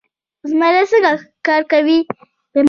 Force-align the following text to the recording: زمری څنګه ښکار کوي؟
زمری 0.49 0.83
څنګه 0.91 1.11
ښکار 1.21 1.61
کوي؟ 1.71 1.97